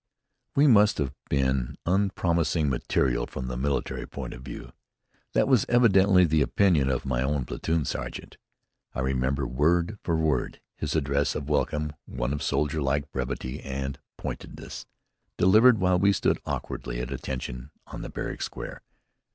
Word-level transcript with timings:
We 0.55 0.65
must 0.65 0.97
have 0.97 1.13
been 1.29 1.77
unpromising 1.85 2.67
material 2.71 3.27
from 3.27 3.45
the 3.45 3.55
military 3.55 4.07
point 4.07 4.33
of 4.33 4.41
view. 4.41 4.71
That 5.33 5.47
was 5.47 5.63
evidently 5.69 6.25
the 6.25 6.41
opinion 6.41 6.89
of 6.89 7.05
my 7.05 7.21
own 7.21 7.45
platoon 7.45 7.85
sergeant. 7.85 8.37
I 8.95 9.01
remember, 9.01 9.45
word 9.45 9.99
for 10.03 10.17
word, 10.17 10.59
his 10.75 10.95
address 10.95 11.35
of 11.35 11.49
welcome, 11.49 11.93
one 12.07 12.33
of 12.33 12.41
soldier 12.41 12.81
like 12.81 13.11
brevity 13.11 13.61
and 13.61 13.99
pointedness, 14.17 14.87
delivered 15.37 15.77
while 15.77 15.99
we 15.99 16.13
stood 16.13 16.39
awkwardly 16.47 16.99
at 16.99 17.11
attention 17.11 17.69
on 17.85 18.01
the 18.01 18.09
barrack 18.09 18.41
square. 18.41 18.81